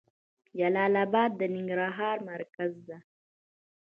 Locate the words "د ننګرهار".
1.39-2.17